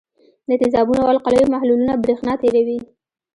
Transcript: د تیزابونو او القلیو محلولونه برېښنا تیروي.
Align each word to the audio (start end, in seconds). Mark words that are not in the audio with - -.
د 0.49 0.51
تیزابونو 0.61 1.01
او 1.03 1.11
القلیو 1.15 1.51
محلولونه 1.53 1.93
برېښنا 2.03 2.33
تیروي. 2.41 2.79